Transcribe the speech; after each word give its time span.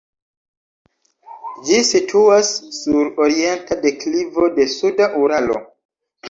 Ĝi 1.67 1.77
situas 1.89 2.49
sur 2.77 3.11
orienta 3.27 3.79
deklivo 3.85 4.49
de 4.57 4.67
suda 4.79 5.11
Uralo. 5.27 5.61